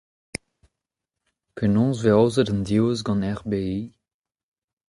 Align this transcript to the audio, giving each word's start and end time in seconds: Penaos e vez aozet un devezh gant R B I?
Penaos 1.55 1.99
e 1.99 2.01
vez 2.03 2.13
aozet 2.17 2.51
un 2.53 2.59
devezh 2.67 3.03
gant 3.05 3.25
R 3.37 3.41
B 3.49 3.51
I? 3.77 3.79